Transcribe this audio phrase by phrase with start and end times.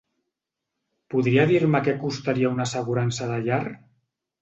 [1.15, 3.65] Podria dir-me que costaria una assegurança de llar?